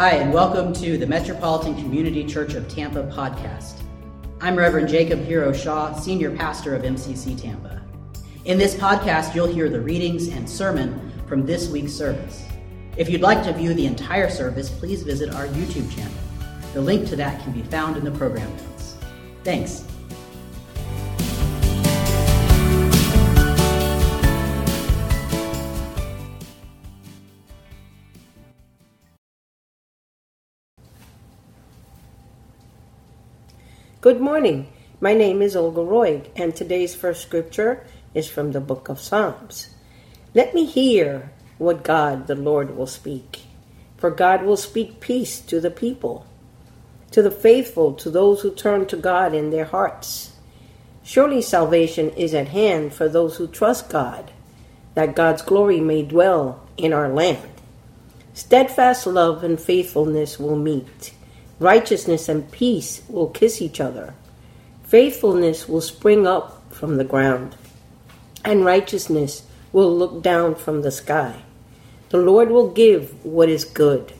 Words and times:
Hi, 0.00 0.12
and 0.12 0.32
welcome 0.32 0.72
to 0.72 0.96
the 0.96 1.06
Metropolitan 1.06 1.74
Community 1.74 2.24
Church 2.24 2.54
of 2.54 2.66
Tampa 2.68 3.02
podcast. 3.14 3.82
I'm 4.40 4.56
Reverend 4.56 4.88
Jacob 4.88 5.22
Hero 5.22 5.52
Shaw, 5.52 5.92
Senior 5.92 6.34
Pastor 6.34 6.74
of 6.74 6.84
MCC 6.84 7.38
Tampa. 7.38 7.82
In 8.46 8.56
this 8.56 8.74
podcast, 8.74 9.34
you'll 9.34 9.46
hear 9.46 9.68
the 9.68 9.82
readings 9.82 10.28
and 10.28 10.48
sermon 10.48 11.12
from 11.26 11.44
this 11.44 11.68
week's 11.68 11.92
service. 11.92 12.46
If 12.96 13.10
you'd 13.10 13.20
like 13.20 13.44
to 13.44 13.52
view 13.52 13.74
the 13.74 13.84
entire 13.84 14.30
service, 14.30 14.70
please 14.70 15.02
visit 15.02 15.34
our 15.34 15.48
YouTube 15.48 15.94
channel. 15.94 16.16
The 16.72 16.80
link 16.80 17.06
to 17.10 17.16
that 17.16 17.42
can 17.42 17.52
be 17.52 17.62
found 17.64 17.98
in 17.98 18.04
the 18.06 18.10
program 18.12 18.50
notes. 18.56 18.96
Thanks. 19.44 19.84
Good 34.02 34.18
morning. 34.18 34.72
My 34.98 35.12
name 35.12 35.42
is 35.42 35.54
Olga 35.54 35.82
Roy, 35.82 36.22
and 36.34 36.56
today's 36.56 36.94
first 36.94 37.20
scripture 37.20 37.84
is 38.14 38.26
from 38.26 38.52
the 38.52 38.60
book 38.60 38.88
of 38.88 38.98
Psalms. 38.98 39.74
Let 40.32 40.54
me 40.54 40.64
hear 40.64 41.30
what 41.58 41.84
God 41.84 42.26
the 42.26 42.34
Lord 42.34 42.74
will 42.74 42.86
speak. 42.86 43.42
For 43.98 44.10
God 44.10 44.42
will 44.42 44.56
speak 44.56 45.00
peace 45.00 45.38
to 45.40 45.60
the 45.60 45.70
people, 45.70 46.24
to 47.10 47.20
the 47.20 47.30
faithful, 47.30 47.92
to 47.96 48.08
those 48.08 48.40
who 48.40 48.54
turn 48.54 48.86
to 48.86 48.96
God 48.96 49.34
in 49.34 49.50
their 49.50 49.66
hearts. 49.66 50.32
Surely 51.02 51.42
salvation 51.42 52.08
is 52.12 52.32
at 52.32 52.48
hand 52.48 52.94
for 52.94 53.06
those 53.06 53.36
who 53.36 53.46
trust 53.48 53.90
God, 53.90 54.30
that 54.94 55.14
God's 55.14 55.42
glory 55.42 55.78
may 55.78 56.04
dwell 56.04 56.66
in 56.78 56.94
our 56.94 57.10
land. 57.10 57.50
Steadfast 58.32 59.06
love 59.06 59.44
and 59.44 59.60
faithfulness 59.60 60.38
will 60.38 60.56
meet 60.56 61.12
Righteousness 61.60 62.30
and 62.30 62.50
peace 62.50 63.02
will 63.06 63.28
kiss 63.28 63.60
each 63.60 63.80
other. 63.80 64.14
Faithfulness 64.84 65.68
will 65.68 65.82
spring 65.82 66.26
up 66.26 66.72
from 66.72 66.96
the 66.96 67.04
ground, 67.04 67.54
and 68.42 68.64
righteousness 68.64 69.42
will 69.70 69.94
look 69.94 70.22
down 70.22 70.54
from 70.54 70.80
the 70.80 70.90
sky. 70.90 71.42
The 72.08 72.16
Lord 72.16 72.50
will 72.50 72.70
give 72.70 73.24
what 73.26 73.50
is 73.50 73.66
good, 73.66 74.14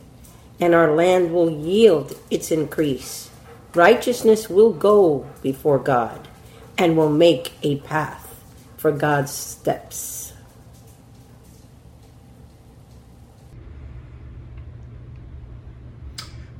and 0.60 0.74
our 0.74 0.94
land 0.94 1.32
will 1.32 1.50
yield 1.50 2.14
its 2.30 2.50
increase. 2.50 3.30
Righteousness 3.74 4.50
will 4.50 4.74
go 4.74 5.26
before 5.40 5.78
God 5.78 6.28
and 6.76 6.94
will 6.94 7.10
make 7.10 7.54
a 7.62 7.76
path 7.80 8.44
for 8.76 8.92
God's 8.92 9.32
steps. 9.32 10.19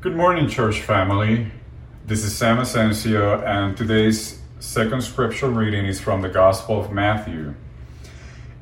Good 0.03 0.17
morning, 0.17 0.49
church 0.49 0.81
family. 0.81 1.49
This 2.07 2.25
is 2.25 2.35
Sam 2.35 2.59
Asensio, 2.59 3.45
and 3.45 3.77
today's 3.77 4.41
second 4.59 5.03
scripture 5.03 5.51
reading 5.51 5.85
is 5.85 6.01
from 6.01 6.23
the 6.23 6.31
Gospel 6.31 6.81
of 6.81 6.91
Matthew. 6.91 7.55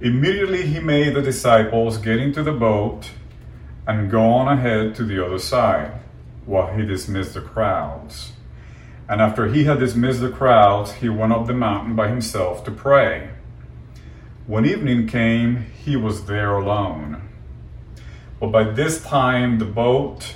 Immediately 0.00 0.66
he 0.66 0.80
made 0.80 1.14
the 1.14 1.22
disciples 1.22 1.98
get 1.98 2.18
into 2.18 2.42
the 2.42 2.50
boat 2.50 3.10
and 3.86 4.10
go 4.10 4.24
on 4.24 4.48
ahead 4.58 4.96
to 4.96 5.04
the 5.04 5.24
other 5.24 5.38
side 5.38 5.92
while 6.44 6.76
he 6.76 6.84
dismissed 6.84 7.34
the 7.34 7.40
crowds. 7.40 8.32
And 9.08 9.20
after 9.20 9.46
he 9.46 9.62
had 9.62 9.78
dismissed 9.78 10.20
the 10.20 10.30
crowds, 10.30 10.94
he 10.94 11.08
went 11.08 11.32
up 11.32 11.46
the 11.46 11.54
mountain 11.54 11.94
by 11.94 12.08
himself 12.08 12.64
to 12.64 12.72
pray. 12.72 13.30
When 14.48 14.66
evening 14.66 15.06
came, 15.06 15.66
he 15.84 15.94
was 15.94 16.24
there 16.24 16.56
alone. 16.56 17.28
But 18.40 18.48
by 18.48 18.64
this 18.64 19.00
time, 19.04 19.60
the 19.60 19.66
boat 19.66 20.34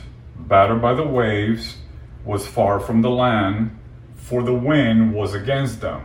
battered 0.48 0.82
by 0.82 0.94
the 0.94 1.06
waves, 1.06 1.76
was 2.25 2.47
far 2.47 2.78
from 2.78 3.03
the 3.03 3.10
land, 3.10 3.78
for 4.16 4.42
the 4.42 4.54
wind 4.54 5.14
was 5.14 5.34
against 5.34 5.80
them. 5.80 6.03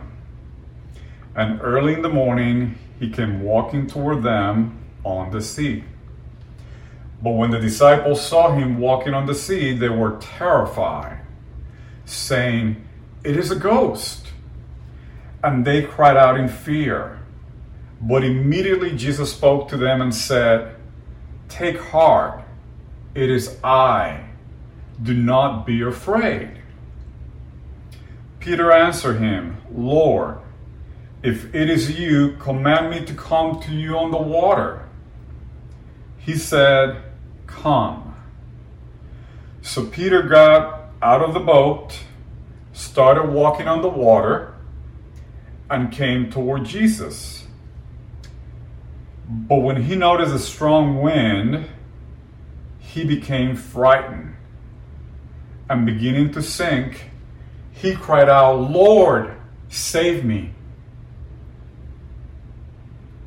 And 1.36 1.60
early 1.62 1.94
in 1.94 2.02
the 2.02 2.08
morning 2.08 2.78
he 2.98 3.10
came 3.10 3.42
walking 3.42 3.86
toward 3.86 4.22
them 4.22 4.78
on 5.04 5.30
the 5.30 5.40
sea. 5.40 5.84
But 7.22 7.30
when 7.30 7.50
the 7.50 7.60
disciples 7.60 8.24
saw 8.24 8.52
him 8.52 8.78
walking 8.78 9.14
on 9.14 9.26
the 9.26 9.34
sea, 9.34 9.76
they 9.76 9.88
were 9.88 10.18
terrified, 10.20 11.20
saying, 12.04 12.84
It 13.24 13.36
is 13.36 13.50
a 13.50 13.56
ghost. 13.56 14.26
And 15.42 15.64
they 15.64 15.82
cried 15.82 16.16
out 16.16 16.38
in 16.38 16.48
fear. 16.48 17.20
But 18.00 18.24
immediately 18.24 18.96
Jesus 18.96 19.32
spoke 19.32 19.68
to 19.68 19.76
them 19.76 20.00
and 20.00 20.14
said, 20.14 20.76
Take 21.48 21.78
heart, 21.78 22.42
it 23.14 23.30
is 23.30 23.56
I 23.62 24.27
do 25.02 25.14
not 25.14 25.66
be 25.66 25.82
afraid. 25.82 26.50
Peter 28.40 28.72
answered 28.72 29.18
him, 29.18 29.58
Lord, 29.72 30.38
if 31.22 31.54
it 31.54 31.68
is 31.68 31.98
you, 31.98 32.36
command 32.38 32.90
me 32.90 33.04
to 33.04 33.14
come 33.14 33.60
to 33.62 33.72
you 33.72 33.96
on 33.96 34.10
the 34.10 34.18
water. 34.18 34.88
He 36.18 36.36
said, 36.36 37.02
Come. 37.46 38.14
So 39.62 39.84
Peter 39.86 40.22
got 40.22 40.90
out 41.02 41.22
of 41.22 41.34
the 41.34 41.40
boat, 41.40 41.98
started 42.72 43.30
walking 43.30 43.66
on 43.66 43.82
the 43.82 43.88
water, 43.88 44.54
and 45.68 45.92
came 45.92 46.30
toward 46.30 46.64
Jesus. 46.64 47.44
But 49.28 49.56
when 49.56 49.82
he 49.82 49.96
noticed 49.96 50.34
a 50.34 50.38
strong 50.38 51.02
wind, 51.02 51.68
he 52.78 53.04
became 53.04 53.56
frightened 53.56 54.37
and 55.68 55.84
beginning 55.84 56.32
to 56.32 56.42
sink, 56.42 57.10
he 57.72 57.94
cried 57.94 58.28
out, 58.28 58.70
Lord, 58.70 59.34
save 59.68 60.24
me. 60.24 60.52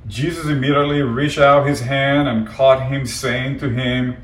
Jesus 0.08 0.48
immediately 0.48 1.02
reached 1.02 1.40
out 1.40 1.68
his 1.68 1.82
hand 1.82 2.28
and 2.28 2.48
caught 2.48 2.88
him, 2.88 3.06
saying 3.06 3.60
to 3.60 3.70
him, 3.70 4.18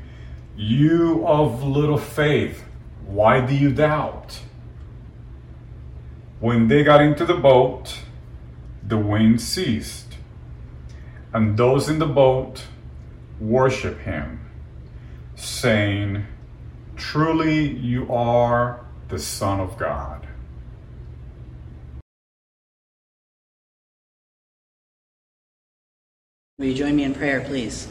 You 0.56 1.26
of 1.26 1.62
little 1.64 1.96
faith, 1.96 2.62
why 3.06 3.40
do 3.40 3.54
you 3.54 3.72
doubt? 3.72 4.38
When 6.40 6.68
they 6.68 6.84
got 6.84 7.00
into 7.00 7.24
the 7.24 7.34
boat, 7.34 8.00
the 8.86 8.98
wind 8.98 9.40
ceased, 9.40 10.16
and 11.32 11.56
those 11.56 11.88
in 11.88 11.98
the 11.98 12.06
boat 12.06 12.64
worshiped 13.40 14.02
him, 14.02 14.40
saying, 15.36 16.26
Truly, 16.98 17.68
you 17.68 18.12
are 18.12 18.84
the 19.06 19.20
Son 19.20 19.60
of 19.60 19.78
God. 19.78 20.26
Will 26.58 26.66
you 26.66 26.74
join 26.74 26.96
me 26.96 27.04
in 27.04 27.14
prayer, 27.14 27.40
please? 27.40 27.86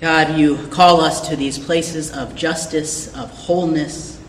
God, 0.00 0.38
you 0.38 0.56
call 0.68 1.00
us 1.00 1.28
to 1.28 1.34
these 1.34 1.58
places 1.58 2.12
of 2.12 2.36
justice, 2.36 3.12
of 3.14 3.30
wholeness, 3.30 4.20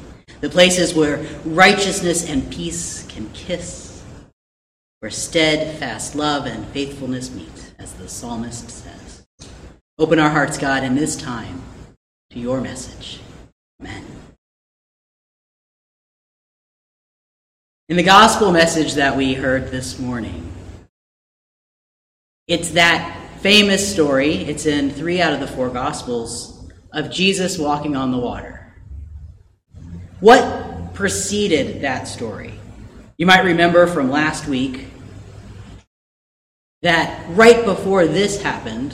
the 0.42 0.50
places 0.50 0.96
where 0.96 1.24
righteousness 1.46 2.28
and 2.28 2.52
peace 2.52 3.06
can 3.08 3.30
kiss, 3.30 4.02
where 5.00 5.12
steadfast 5.12 6.16
love 6.16 6.48
and 6.48 6.66
faithfulness 6.70 7.30
meet, 7.30 7.72
as 7.78 7.94
the 7.94 8.10
psalmist 8.10 8.70
said. 8.70 9.11
Open 10.00 10.20
our 10.20 10.30
hearts, 10.30 10.58
God, 10.58 10.84
in 10.84 10.96
this 10.96 11.16
time 11.16 11.62
to 12.32 12.40
your 12.40 12.62
message. 12.62 13.20
Amen. 13.80 14.06
In 17.90 17.98
the 17.98 18.04
gospel 18.04 18.52
message 18.52 18.94
that 18.94 19.18
we 19.18 19.34
heard 19.34 19.70
this 19.70 20.00
morning, 20.00 20.52
it's 22.48 22.72
that 22.72 23.18
famous 23.42 23.92
story, 23.92 24.36
it's 24.36 24.66
in 24.66 24.92
three 24.92 25.22
out 25.22 25.34
of 25.34 25.40
the 25.40 25.48
four 25.48 25.70
gospels, 25.70 26.70
of 26.94 27.12
Jesus 27.12 27.58
walking 27.58 27.96
on 27.96 28.12
the 28.12 28.18
water. 28.18 28.74
What 30.20 30.94
preceded 30.94 31.82
that 31.82 32.08
story? 32.08 32.54
You 33.18 33.26
might 33.26 33.44
remember 33.44 33.88
from 33.88 34.10
last 34.10 34.48
week 34.48 34.88
that 36.82 37.26
right 37.30 37.66
before 37.66 38.08
this 38.08 38.42
happened, 38.42 38.94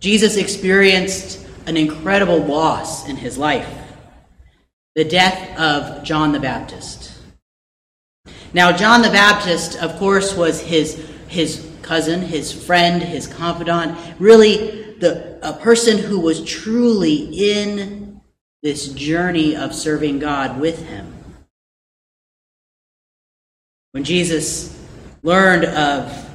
Jesus 0.00 0.36
experienced 0.36 1.46
an 1.66 1.76
incredible 1.76 2.38
loss 2.38 3.08
in 3.08 3.16
his 3.16 3.36
life 3.36 3.68
the 4.94 5.04
death 5.04 5.56
of 5.58 6.02
John 6.02 6.32
the 6.32 6.40
Baptist. 6.40 7.12
Now, 8.52 8.72
John 8.72 9.02
the 9.02 9.10
Baptist, 9.10 9.76
of 9.80 9.96
course, 9.96 10.34
was 10.34 10.60
his, 10.60 10.96
his 11.28 11.70
cousin, 11.82 12.20
his 12.20 12.52
friend, 12.52 13.00
his 13.00 13.28
confidant, 13.28 13.96
really 14.18 14.94
the, 14.94 15.38
a 15.42 15.52
person 15.52 15.98
who 15.98 16.18
was 16.18 16.44
truly 16.44 17.52
in 17.52 18.20
this 18.62 18.88
journey 18.88 19.54
of 19.54 19.74
serving 19.74 20.18
God 20.18 20.58
with 20.58 20.84
him. 20.88 21.14
When 23.92 24.02
Jesus 24.02 24.76
learned 25.22 25.64
of 25.64 26.27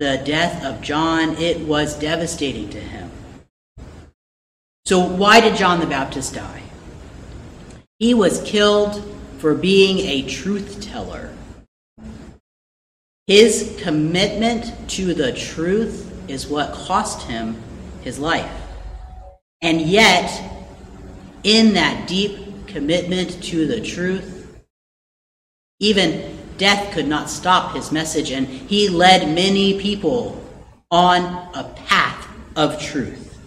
the 0.00 0.16
death 0.24 0.64
of 0.64 0.80
John, 0.80 1.36
it 1.36 1.60
was 1.60 1.94
devastating 1.98 2.70
to 2.70 2.80
him. 2.80 3.10
So, 4.86 4.98
why 4.98 5.40
did 5.40 5.56
John 5.56 5.78
the 5.78 5.86
Baptist 5.86 6.34
die? 6.34 6.62
He 7.98 8.14
was 8.14 8.42
killed 8.42 9.04
for 9.38 9.54
being 9.54 9.98
a 9.98 10.26
truth 10.26 10.80
teller. 10.80 11.34
His 13.26 13.78
commitment 13.82 14.72
to 14.92 15.12
the 15.12 15.32
truth 15.32 16.10
is 16.28 16.48
what 16.48 16.72
cost 16.72 17.28
him 17.28 17.62
his 18.00 18.18
life. 18.18 18.50
And 19.60 19.82
yet, 19.82 20.42
in 21.44 21.74
that 21.74 22.08
deep 22.08 22.66
commitment 22.66 23.42
to 23.44 23.66
the 23.66 23.82
truth, 23.82 24.58
even 25.78 26.38
death 26.60 26.92
could 26.92 27.08
not 27.08 27.30
stop 27.30 27.74
his 27.74 27.90
message, 27.90 28.30
and 28.30 28.46
he 28.46 28.88
led 28.88 29.34
many 29.34 29.80
people 29.80 30.40
on 30.90 31.22
a 31.54 31.64
path 31.74 32.28
of 32.54 32.80
truth. 32.80 33.38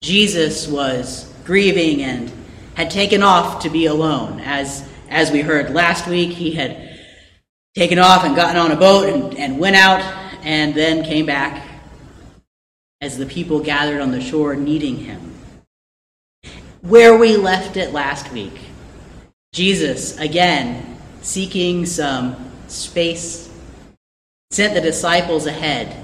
Jesus 0.00 0.68
was 0.68 1.30
grieving 1.44 2.02
and 2.02 2.32
had 2.74 2.88
taken 2.88 3.20
off 3.22 3.64
to 3.64 3.68
be 3.68 3.86
alone. 3.86 4.40
As, 4.40 4.88
as 5.10 5.32
we 5.32 5.40
heard 5.40 5.74
last 5.74 6.06
week, 6.06 6.30
he 6.30 6.52
had 6.52 6.96
taken 7.74 7.98
off 7.98 8.24
and 8.24 8.36
gotten 8.36 8.56
on 8.56 8.70
a 8.70 8.76
boat 8.76 9.08
and, 9.08 9.36
and 9.36 9.58
went 9.58 9.74
out 9.74 10.00
and 10.44 10.72
then 10.72 11.02
came 11.02 11.26
back 11.26 11.66
as 13.00 13.18
the 13.18 13.26
people 13.26 13.58
gathered 13.58 14.00
on 14.00 14.12
the 14.12 14.20
shore 14.20 14.54
needing 14.54 14.98
him. 14.98 15.34
Where 16.82 17.18
we 17.18 17.36
left 17.36 17.76
it 17.76 17.92
last 17.92 18.30
week, 18.32 18.67
Jesus, 19.52 20.18
again, 20.18 20.98
seeking 21.22 21.86
some 21.86 22.50
space, 22.68 23.50
sent 24.50 24.74
the 24.74 24.80
disciples 24.80 25.46
ahead 25.46 25.96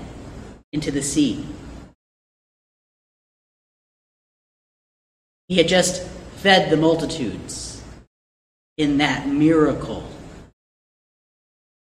into 0.73 0.91
the 0.91 1.03
sea. 1.03 1.45
He 5.49 5.57
had 5.57 5.69
just 5.69 6.07
fed 6.37 6.71
the 6.71 6.77
multitudes 6.77 7.83
in 8.77 8.99
that 8.99 9.29
miracle 9.29 10.09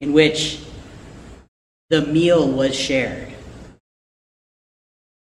in 0.00 0.12
which 0.12 0.60
the 1.90 2.02
meal 2.02 2.46
was 2.48 2.74
shared. 2.76 3.32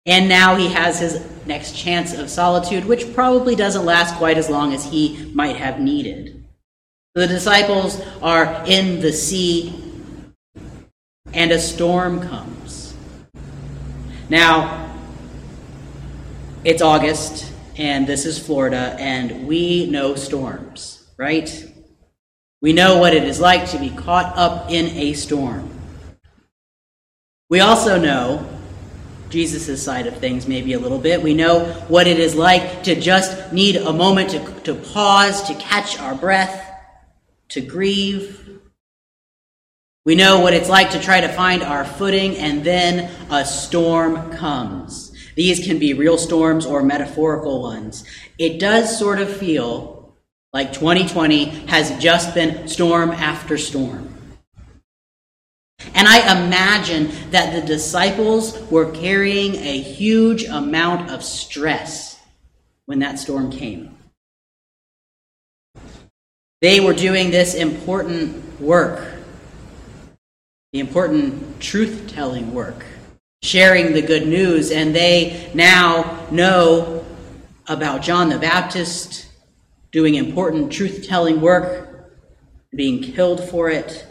And 0.06 0.28
now 0.28 0.56
he 0.56 0.68
has 0.68 1.00
his 1.00 1.24
next 1.46 1.76
chance 1.76 2.12
of 2.12 2.28
solitude, 2.28 2.84
which 2.84 3.14
probably 3.14 3.54
doesn't 3.54 3.84
last 3.84 4.16
quite 4.16 4.36
as 4.36 4.50
long 4.50 4.74
as 4.74 4.84
he 4.84 5.30
might 5.34 5.56
have 5.56 5.80
needed. 5.80 6.44
The 7.14 7.26
disciples 7.26 8.02
are 8.20 8.64
in 8.66 9.00
the 9.00 9.12
sea, 9.12 9.72
and 11.32 11.50
a 11.52 11.58
storm 11.58 12.20
comes. 12.20 12.94
Now, 14.28 14.92
it's 16.64 16.82
August, 16.82 17.52
and 17.76 18.06
this 18.06 18.26
is 18.26 18.38
Florida, 18.38 18.96
and 18.98 19.46
we 19.46 19.88
know 19.90 20.14
storms, 20.16 21.06
right? 21.16 21.70
We 22.60 22.72
know 22.72 22.98
what 22.98 23.14
it 23.14 23.24
is 23.24 23.40
like 23.40 23.68
to 23.70 23.78
be 23.78 23.90
caught 23.90 24.36
up 24.36 24.70
in 24.70 24.86
a 24.96 25.12
storm. 25.12 25.70
We 27.50 27.60
also 27.60 27.98
know 27.98 28.48
Jesus' 29.34 29.82
side 29.82 30.06
of 30.06 30.16
things, 30.18 30.46
maybe 30.46 30.74
a 30.74 30.78
little 30.78 31.00
bit. 31.00 31.20
We 31.20 31.34
know 31.34 31.64
what 31.88 32.06
it 32.06 32.20
is 32.20 32.36
like 32.36 32.84
to 32.84 32.94
just 32.94 33.52
need 33.52 33.74
a 33.74 33.92
moment 33.92 34.30
to, 34.30 34.38
to 34.60 34.74
pause, 34.76 35.42
to 35.48 35.54
catch 35.56 35.98
our 35.98 36.14
breath, 36.14 36.64
to 37.48 37.60
grieve. 37.60 38.60
We 40.06 40.14
know 40.14 40.38
what 40.38 40.54
it's 40.54 40.68
like 40.68 40.92
to 40.92 41.00
try 41.00 41.20
to 41.20 41.26
find 41.26 41.64
our 41.64 41.84
footing, 41.84 42.36
and 42.36 42.62
then 42.62 43.10
a 43.28 43.44
storm 43.44 44.30
comes. 44.30 45.10
These 45.34 45.66
can 45.66 45.80
be 45.80 45.94
real 45.94 46.16
storms 46.16 46.64
or 46.64 46.84
metaphorical 46.84 47.60
ones. 47.60 48.04
It 48.38 48.60
does 48.60 48.96
sort 48.96 49.18
of 49.18 49.36
feel 49.36 50.14
like 50.52 50.72
2020 50.72 51.46
has 51.66 52.00
just 52.00 52.36
been 52.36 52.68
storm 52.68 53.10
after 53.10 53.58
storm. 53.58 54.13
And 55.94 56.08
I 56.08 56.44
imagine 56.44 57.10
that 57.30 57.54
the 57.54 57.66
disciples 57.66 58.60
were 58.70 58.90
carrying 58.90 59.54
a 59.56 59.80
huge 59.80 60.44
amount 60.44 61.10
of 61.10 61.24
stress 61.24 62.20
when 62.86 62.98
that 62.98 63.18
storm 63.18 63.50
came. 63.50 63.96
They 66.60 66.80
were 66.80 66.94
doing 66.94 67.30
this 67.30 67.54
important 67.54 68.60
work, 68.60 69.14
the 70.72 70.80
important 70.80 71.60
truth 71.60 72.12
telling 72.12 72.52
work 72.52 72.84
sharing 73.44 73.92
the 73.92 74.00
good 74.00 74.26
news, 74.26 74.70
and 74.70 74.96
they 74.96 75.50
now 75.52 76.26
know 76.30 77.04
about 77.68 78.00
John 78.00 78.30
the 78.30 78.38
Baptist 78.38 79.26
doing 79.92 80.14
important 80.14 80.72
truth 80.72 81.06
telling 81.06 81.42
work, 81.42 82.10
being 82.74 83.02
killed 83.02 83.46
for 83.50 83.68
it. 83.68 84.06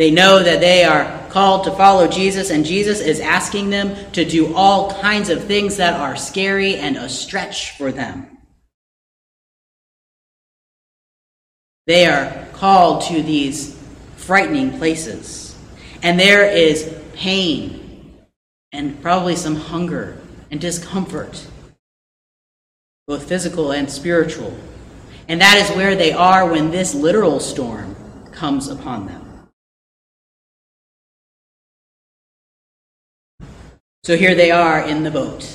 They 0.00 0.10
know 0.10 0.42
that 0.42 0.60
they 0.60 0.84
are 0.84 1.28
called 1.28 1.64
to 1.64 1.72
follow 1.72 2.08
Jesus, 2.08 2.48
and 2.48 2.64
Jesus 2.64 3.00
is 3.00 3.20
asking 3.20 3.68
them 3.68 3.94
to 4.12 4.24
do 4.24 4.54
all 4.54 4.94
kinds 4.94 5.28
of 5.28 5.44
things 5.44 5.76
that 5.76 5.92
are 5.92 6.16
scary 6.16 6.76
and 6.76 6.96
a 6.96 7.06
stretch 7.06 7.76
for 7.76 7.92
them. 7.92 8.38
They 11.86 12.06
are 12.06 12.48
called 12.54 13.02
to 13.08 13.22
these 13.22 13.78
frightening 14.16 14.78
places. 14.78 15.54
And 16.02 16.18
there 16.18 16.46
is 16.46 16.98
pain 17.12 18.14
and 18.72 19.02
probably 19.02 19.36
some 19.36 19.56
hunger 19.56 20.18
and 20.50 20.58
discomfort, 20.58 21.46
both 23.06 23.28
physical 23.28 23.72
and 23.72 23.90
spiritual. 23.90 24.56
And 25.28 25.42
that 25.42 25.58
is 25.58 25.76
where 25.76 25.94
they 25.94 26.14
are 26.14 26.50
when 26.50 26.70
this 26.70 26.94
literal 26.94 27.38
storm 27.38 27.94
comes 28.32 28.68
upon 28.68 29.04
them. 29.04 29.19
So 34.02 34.16
here 34.16 34.34
they 34.34 34.50
are 34.50 34.80
in 34.80 35.02
the 35.02 35.10
boat, 35.10 35.46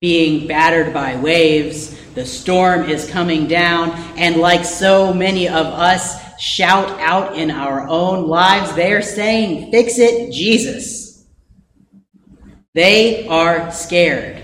being 0.00 0.48
battered 0.48 0.92
by 0.92 1.16
waves. 1.16 1.96
The 2.14 2.26
storm 2.26 2.90
is 2.90 3.08
coming 3.08 3.46
down, 3.46 3.90
and 4.16 4.38
like 4.38 4.64
so 4.64 5.14
many 5.14 5.48
of 5.48 5.66
us, 5.66 6.16
shout 6.40 6.90
out 6.98 7.36
in 7.36 7.50
our 7.50 7.86
own 7.86 8.26
lives. 8.26 8.74
They 8.74 8.92
are 8.92 9.02
saying, 9.02 9.70
Fix 9.70 9.98
it, 9.98 10.32
Jesus. 10.32 11.24
They 12.74 13.28
are 13.28 13.70
scared. 13.70 14.42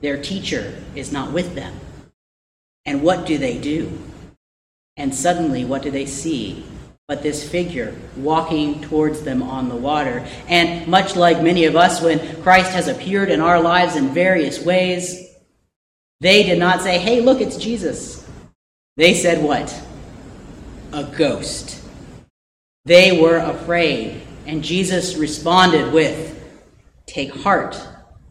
Their 0.00 0.22
teacher 0.22 0.74
is 0.94 1.10
not 1.10 1.32
with 1.32 1.56
them. 1.56 1.74
And 2.84 3.02
what 3.02 3.26
do 3.26 3.36
they 3.36 3.58
do? 3.58 3.98
And 4.96 5.12
suddenly, 5.12 5.64
what 5.64 5.82
do 5.82 5.90
they 5.90 6.06
see? 6.06 6.64
But 7.08 7.22
this 7.22 7.48
figure 7.48 7.94
walking 8.16 8.80
towards 8.82 9.22
them 9.22 9.42
on 9.42 9.68
the 9.68 9.76
water. 9.76 10.26
And 10.48 10.88
much 10.88 11.14
like 11.14 11.42
many 11.42 11.64
of 11.64 11.76
us, 11.76 12.02
when 12.02 12.42
Christ 12.42 12.72
has 12.72 12.88
appeared 12.88 13.30
in 13.30 13.40
our 13.40 13.60
lives 13.60 13.94
in 13.96 14.08
various 14.08 14.64
ways, 14.64 15.28
they 16.20 16.42
did 16.42 16.58
not 16.58 16.82
say, 16.82 16.98
Hey, 16.98 17.20
look, 17.20 17.40
it's 17.40 17.56
Jesus. 17.56 18.28
They 18.96 19.14
said, 19.14 19.42
What? 19.42 19.72
a 20.92 21.04
ghost. 21.04 21.82
They 22.84 23.20
were 23.20 23.36
afraid, 23.36 24.22
and 24.46 24.62
Jesus 24.62 25.16
responded 25.16 25.92
with, 25.92 26.32
Take 27.06 27.34
heart, 27.34 27.78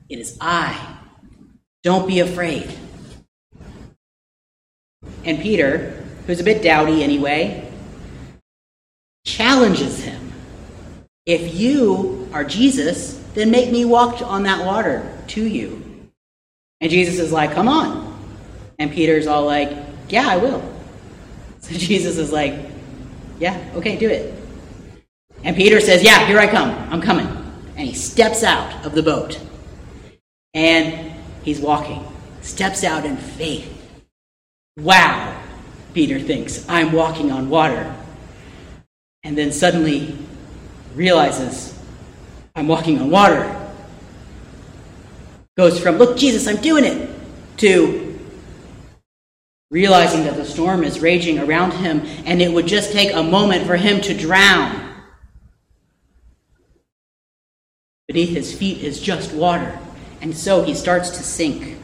it 0.10 0.20
is 0.20 0.38
I. 0.41 0.98
Don't 1.84 2.08
be 2.08 2.20
afraid. 2.20 2.74
And 5.24 5.39
Peter, 5.39 6.03
who's 6.25 6.39
a 6.39 6.44
bit 6.44 6.63
dowdy 6.63 7.03
anyway, 7.03 7.65
challenges 9.25 10.01
him. 10.01 10.32
If 11.25 11.55
you 11.55 12.29
are 12.32 12.44
Jesus, 12.44 13.15
then 13.34 13.51
make 13.51 13.72
me 13.72 13.84
walk 13.84 14.22
on 14.22 14.44
that 14.44 14.65
water 14.65 15.12
to 15.29 15.46
you. 15.46 15.82
And 16.79 16.89
Jesus 16.89 17.20
is 17.20 17.32
like, 17.32 17.51
Come 17.51 17.67
on. 17.67 18.13
And 18.79 18.91
Peter's 18.91 19.27
all 19.27 19.46
like, 19.46 19.75
Yeah, 20.08 20.27
I 20.27 20.38
will. 20.38 20.62
So 21.60 21.74
Jesus 21.77 22.17
is 22.17 22.32
like, 22.32 22.53
Yeah, 23.39 23.60
okay, 23.75 23.98
do 23.98 24.10
it. 24.10 24.34
And 25.44 25.55
Peter 25.55 25.79
says, 25.79 26.03
Yeah, 26.03 26.25
here 26.27 26.39
I 26.39 26.48
come. 26.48 26.70
I'm 26.91 27.01
coming. 27.01 27.27
And 27.75 27.88
he 27.88 27.94
steps 27.94 28.44
out 28.44 28.86
of 28.86 28.94
the 28.94 29.03
boat. 29.03 29.39
And 30.53 31.13
he's 31.44 31.60
walking, 31.60 32.05
steps 32.41 32.84
out 32.84 33.03
in 33.03 33.17
faith. 33.17 33.72
Wow, 34.77 35.41
Peter 35.94 36.20
thinks, 36.20 36.67
I'm 36.70 36.91
walking 36.91 37.32
on 37.32 37.50
water. 37.50 37.94
And 39.25 39.36
then 39.36 39.51
suddenly 39.51 40.15
realizes, 40.94 41.77
I'm 42.55 42.67
walking 42.67 43.01
on 43.01 43.10
water. 43.10 43.74
Goes 45.58 45.79
from, 45.79 45.98
Look, 45.98 46.15
Jesus, 46.15 46.48
I'm 46.48 46.62
doing 46.62 46.86
it, 46.86 47.10
to, 47.58 48.17
realizing 49.72 50.24
that 50.25 50.36
the 50.36 50.46
storm 50.46 50.84
is 50.84 51.00
raging 51.00 51.39
around 51.39 51.72
him 51.72 52.01
and 52.25 52.41
it 52.41 52.51
would 52.51 52.67
just 52.67 52.91
take 52.91 53.13
a 53.13 53.24
moment 53.24 53.65
for 53.65 53.75
him 53.75 54.00
to 54.01 54.13
drown. 54.13 54.82
Beneath 58.08 58.29
his 58.29 58.55
feet 58.58 58.84
is 58.84 59.01
just 59.01 59.34
water, 59.34 59.79
and 60.22 60.38
so 60.38 60.62
he 60.62 60.75
starts 60.75 61.10
to 61.10 61.24
sink. 61.24 61.79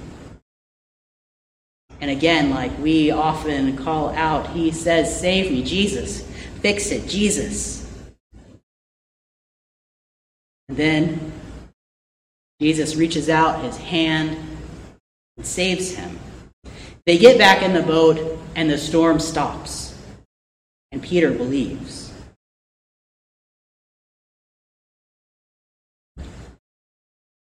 And 2.00 2.12
again, 2.12 2.52
like 2.52 2.78
we 2.78 3.10
often 3.10 3.76
call 3.78 4.10
out, 4.10 4.52
he 4.52 4.72
says, 4.72 5.20
Save 5.20 5.52
me, 5.52 5.64
Jesus. 5.64 6.31
Fix 6.62 6.92
it, 6.92 7.08
Jesus. 7.08 7.88
And 10.70 10.78
then 10.78 11.32
Jesus 12.62 12.96
reaches 12.96 13.30
out 13.30 13.64
his 13.64 13.76
hand 13.78 14.38
and 15.38 15.46
saves 15.46 15.96
him. 15.96 16.20
They 17.08 17.18
get 17.18 17.40
back 17.40 17.64
in 17.64 17.74
the 17.74 17.82
boat, 17.82 18.40
and 18.56 18.70
the 18.70 18.78
storm 18.78 19.20
stops. 19.20 19.98
And 20.92 21.02
Peter 21.02 21.32
believes. 21.32 22.14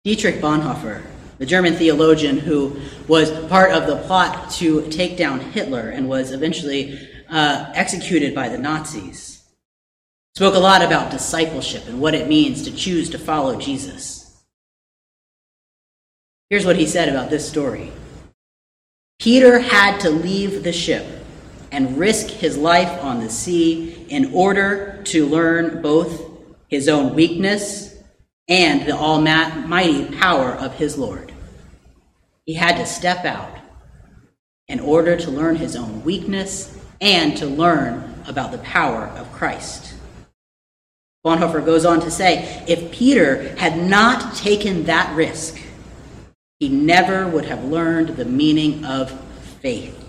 Dietrich 0.03 0.41
Bonhoeffer, 0.41 1.03
the 1.37 1.45
German 1.45 1.75
theologian 1.75 2.37
who 2.37 2.79
was 3.07 3.31
part 3.47 3.71
of 3.71 3.85
the 3.85 3.97
plot 4.07 4.49
to 4.51 4.87
take 4.89 5.15
down 5.15 5.39
Hitler 5.39 5.89
and 5.89 6.09
was 6.09 6.31
eventually 6.31 6.99
uh, 7.29 7.71
executed 7.73 8.33
by 8.35 8.49
the 8.49 8.57
Nazis, 8.57 9.43
spoke 10.35 10.55
a 10.55 10.59
lot 10.59 10.81
about 10.81 11.11
discipleship 11.11 11.87
and 11.87 11.99
what 11.99 12.13
it 12.13 12.27
means 12.27 12.63
to 12.63 12.75
choose 12.75 13.09
to 13.11 13.19
follow 13.19 13.59
Jesus. 13.59 14.43
Here's 16.49 16.65
what 16.65 16.75
he 16.75 16.85
said 16.85 17.09
about 17.09 17.29
this 17.29 17.47
story 17.47 17.91
Peter 19.19 19.59
had 19.59 19.99
to 20.01 20.09
leave 20.09 20.63
the 20.63 20.73
ship 20.73 21.05
and 21.71 21.97
risk 21.97 22.27
his 22.27 22.57
life 22.57 23.03
on 23.03 23.19
the 23.19 23.29
sea 23.29 24.05
in 24.09 24.33
order 24.33 25.01
to 25.05 25.25
learn 25.25 25.81
both 25.81 26.21
his 26.67 26.87
own 26.87 27.15
weakness 27.15 27.95
and 28.47 28.87
the 28.87 28.91
almighty 28.91 30.05
power 30.17 30.51
of 30.51 30.75
his 30.75 30.97
Lord. 30.97 31.33
He 32.45 32.53
had 32.53 32.77
to 32.77 32.85
step 32.85 33.25
out 33.25 33.57
in 34.67 34.79
order 34.79 35.15
to 35.15 35.31
learn 35.31 35.55
his 35.55 35.75
own 35.75 36.03
weakness 36.03 36.77
and 37.01 37.35
to 37.37 37.45
learn 37.45 38.23
about 38.27 38.51
the 38.51 38.57
power 38.59 39.05
of 39.05 39.31
Christ. 39.31 39.93
Bonhoeffer 41.25 41.65
goes 41.65 41.85
on 41.85 42.01
to 42.01 42.11
say 42.11 42.63
if 42.67 42.91
Peter 42.91 43.55
had 43.57 43.77
not 43.77 44.35
taken 44.35 44.85
that 44.85 45.15
risk, 45.15 45.59
he 46.59 46.69
never 46.69 47.27
would 47.27 47.45
have 47.45 47.63
learned 47.63 48.09
the 48.09 48.25
meaning 48.25 48.85
of 48.85 49.11
faith. 49.61 50.01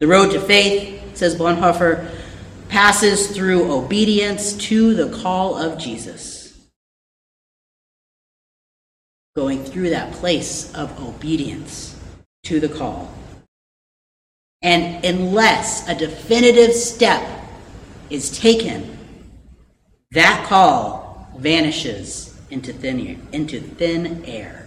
The 0.00 0.06
road 0.06 0.32
to 0.32 0.40
faith, 0.40 1.16
says 1.16 1.36
Bonhoeffer, 1.36 2.10
passes 2.68 3.34
through 3.34 3.72
obedience 3.72 4.52
to 4.54 4.94
the 4.94 5.16
call 5.16 5.56
of 5.56 5.78
Jesus. 5.78 6.68
Going 9.34 9.64
through 9.64 9.90
that 9.90 10.12
place 10.12 10.74
of 10.74 11.00
obedience 11.00 11.98
to 12.44 12.60
the 12.60 12.68
call. 12.68 13.15
And 14.66 15.04
unless 15.04 15.88
a 15.88 15.94
definitive 15.94 16.72
step 16.74 17.22
is 18.10 18.36
taken, 18.36 18.98
that 20.10 20.44
call 20.48 21.30
vanishes 21.38 22.36
into 22.50 22.72
thin 22.72 23.06
air. 23.06 23.16
Into 23.30 23.60
thin 23.60 24.24
air. 24.24 24.66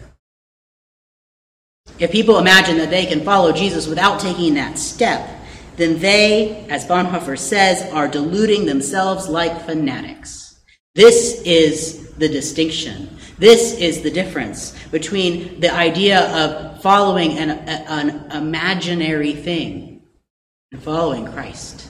If 2.00 2.14
people 2.14 2.38
imagine 2.38 2.78
that 2.78 2.92
they 2.92 3.08
can 3.08 3.26
follow 3.26 3.52
Jesus 3.52 3.88
without 3.88 4.22
taking 4.22 4.54
that 4.54 4.80
step, 4.80 5.30
then 5.76 6.00
they, 6.00 6.66
as 6.70 6.86
Bonhoeffer 6.86 7.38
says, 7.38 7.92
are 7.92 8.08
deluding 8.08 8.66
themselves 8.66 9.28
like 9.28 9.66
fanatics. 9.66 10.62
This 10.96 11.42
is 11.42 12.14
the 12.14 12.30
distinction. 12.30 13.18
This 13.40 13.74
is 13.80 14.02
the 14.02 14.12
difference 14.12 14.76
between 14.92 15.62
the 15.62 15.74
idea 15.74 16.30
of 16.36 16.82
following 16.82 17.38
an, 17.38 17.50
an 17.50 18.32
imaginary 18.32 19.34
thing 19.34 20.04
and 20.74 20.84
following 20.84 21.26
Christ. 21.26 21.90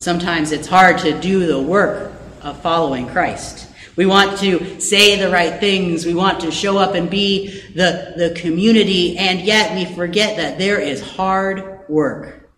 Sometimes 0.00 0.52
it's 0.52 0.68
hard 0.68 0.98
to 0.98 1.18
do 1.18 1.46
the 1.46 1.60
work 1.60 2.12
of 2.42 2.60
following 2.60 3.08
Christ. 3.08 3.66
We 3.96 4.04
want 4.04 4.38
to 4.40 4.78
say 4.80 5.18
the 5.18 5.30
right 5.30 5.58
things. 5.58 6.04
We 6.04 6.12
want 6.12 6.40
to 6.42 6.50
show 6.50 6.76
up 6.76 6.94
and 6.94 7.08
be 7.08 7.62
the, 7.74 8.12
the 8.16 8.38
community. 8.38 9.16
And 9.16 9.40
yet 9.40 9.74
we 9.74 9.86
forget 9.94 10.36
that 10.36 10.58
there 10.58 10.78
is 10.78 11.00
hard 11.00 11.88
work 11.88 12.50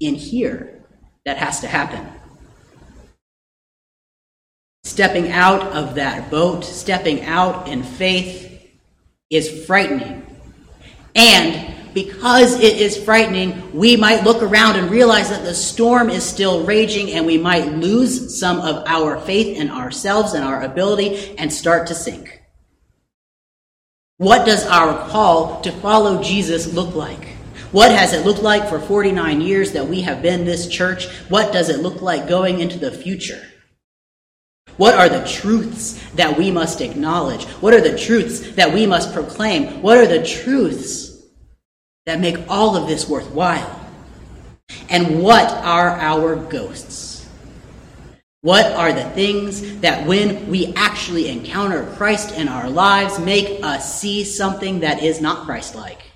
in 0.00 0.14
here 0.14 0.82
that 1.26 1.36
has 1.36 1.60
to 1.60 1.68
happen. 1.68 2.19
Stepping 4.90 5.30
out 5.30 5.62
of 5.68 5.94
that 5.94 6.32
boat, 6.32 6.64
stepping 6.64 7.22
out 7.22 7.68
in 7.68 7.84
faith 7.84 8.60
is 9.30 9.64
frightening. 9.64 10.26
And 11.14 11.72
because 11.94 12.58
it 12.58 12.76
is 12.76 12.96
frightening, 12.96 13.72
we 13.72 13.96
might 13.96 14.24
look 14.24 14.42
around 14.42 14.74
and 14.74 14.90
realize 14.90 15.30
that 15.30 15.44
the 15.44 15.54
storm 15.54 16.10
is 16.10 16.24
still 16.24 16.64
raging 16.64 17.12
and 17.12 17.24
we 17.24 17.38
might 17.38 17.68
lose 17.68 18.36
some 18.36 18.58
of 18.58 18.82
our 18.88 19.20
faith 19.20 19.56
in 19.56 19.70
ourselves 19.70 20.32
and 20.34 20.44
our 20.44 20.64
ability 20.64 21.38
and 21.38 21.52
start 21.52 21.86
to 21.86 21.94
sink. 21.94 22.42
What 24.16 24.44
does 24.44 24.66
our 24.66 25.08
call 25.08 25.60
to 25.60 25.70
follow 25.70 26.20
Jesus 26.20 26.74
look 26.74 26.96
like? 26.96 27.28
What 27.70 27.92
has 27.92 28.12
it 28.12 28.26
looked 28.26 28.42
like 28.42 28.68
for 28.68 28.80
49 28.80 29.40
years 29.40 29.70
that 29.70 29.86
we 29.86 30.00
have 30.00 30.20
been 30.20 30.44
this 30.44 30.66
church? 30.66 31.06
What 31.28 31.52
does 31.52 31.68
it 31.68 31.78
look 31.78 32.02
like 32.02 32.28
going 32.28 32.58
into 32.58 32.76
the 32.76 32.90
future? 32.90 33.46
What 34.80 34.94
are 34.94 35.10
the 35.10 35.26
truths 35.28 36.02
that 36.14 36.38
we 36.38 36.50
must 36.50 36.80
acknowledge? 36.80 37.44
What 37.60 37.74
are 37.74 37.82
the 37.82 37.98
truths 37.98 38.52
that 38.52 38.72
we 38.72 38.86
must 38.86 39.12
proclaim? 39.12 39.82
What 39.82 39.98
are 39.98 40.06
the 40.06 40.24
truths 40.24 41.22
that 42.06 42.18
make 42.18 42.38
all 42.48 42.74
of 42.78 42.88
this 42.88 43.06
worthwhile? 43.06 43.78
And 44.88 45.22
what 45.22 45.52
are 45.52 45.90
our 45.90 46.34
ghosts? 46.34 47.28
What 48.40 48.72
are 48.72 48.94
the 48.94 49.04
things 49.10 49.80
that 49.80 50.06
when 50.06 50.48
we 50.48 50.72
actually 50.72 51.28
encounter 51.28 51.84
Christ 51.96 52.38
in 52.38 52.48
our 52.48 52.70
lives 52.70 53.18
make 53.18 53.62
us 53.62 54.00
see 54.00 54.24
something 54.24 54.80
that 54.80 55.02
is 55.02 55.20
not 55.20 55.44
Christ 55.44 55.74
like? 55.74 56.09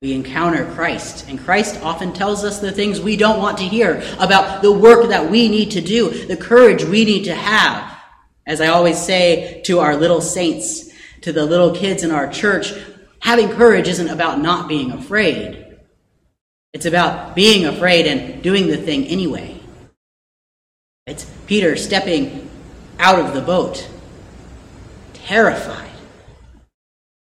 We 0.00 0.12
encounter 0.12 0.64
Christ, 0.74 1.28
and 1.28 1.40
Christ 1.40 1.82
often 1.82 2.12
tells 2.12 2.44
us 2.44 2.60
the 2.60 2.70
things 2.70 3.00
we 3.00 3.16
don't 3.16 3.40
want 3.40 3.58
to 3.58 3.64
hear 3.64 4.00
about 4.20 4.62
the 4.62 4.70
work 4.70 5.08
that 5.08 5.28
we 5.28 5.48
need 5.48 5.72
to 5.72 5.80
do, 5.80 6.26
the 6.26 6.36
courage 6.36 6.84
we 6.84 7.04
need 7.04 7.24
to 7.24 7.34
have. 7.34 7.98
As 8.46 8.60
I 8.60 8.68
always 8.68 8.96
say 8.96 9.60
to 9.64 9.80
our 9.80 9.96
little 9.96 10.20
saints, 10.20 10.88
to 11.22 11.32
the 11.32 11.44
little 11.44 11.74
kids 11.74 12.04
in 12.04 12.12
our 12.12 12.30
church, 12.30 12.72
having 13.18 13.48
courage 13.48 13.88
isn't 13.88 14.08
about 14.08 14.40
not 14.40 14.68
being 14.68 14.92
afraid. 14.92 15.78
It's 16.72 16.86
about 16.86 17.34
being 17.34 17.66
afraid 17.66 18.06
and 18.06 18.40
doing 18.40 18.68
the 18.68 18.76
thing 18.76 19.04
anyway. 19.06 19.60
It's 21.08 21.24
Peter 21.48 21.74
stepping 21.74 22.48
out 23.00 23.18
of 23.18 23.34
the 23.34 23.40
boat, 23.40 23.88
terrified, 25.12 25.90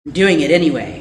doing 0.07 0.41
it 0.41 0.53
anyway. 0.53 1.00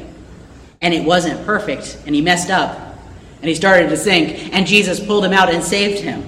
And 0.82 0.94
it 0.94 1.04
wasn't 1.04 1.46
perfect, 1.46 1.98
and 2.06 2.16
he 2.16 2.22
messed 2.22 2.50
up, 2.50 2.98
and 3.42 3.50
he 3.50 3.56
started 3.56 3.90
to 3.90 3.98
sink, 3.98 4.54
and 4.54 4.66
Jesus 4.66 5.00
pulled 5.00 5.26
him 5.26 5.34
out 5.34 5.54
and 5.54 5.64
saved 5.64 6.00
him. 6.00 6.24